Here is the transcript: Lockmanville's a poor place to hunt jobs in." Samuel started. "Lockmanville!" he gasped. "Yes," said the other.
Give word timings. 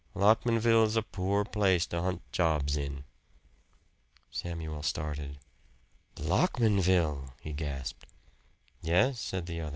Lockmanville's 0.15 0.95
a 0.95 1.03
poor 1.03 1.45
place 1.45 1.85
to 1.85 2.01
hunt 2.01 2.23
jobs 2.31 2.75
in." 2.75 3.03
Samuel 4.31 4.81
started. 4.81 5.37
"Lockmanville!" 6.15 7.33
he 7.39 7.53
gasped. 7.53 8.07
"Yes," 8.81 9.19
said 9.19 9.45
the 9.45 9.61
other. 9.61 9.69